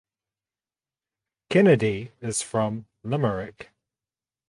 [1.51, 3.69] Kennedy is from Limerick.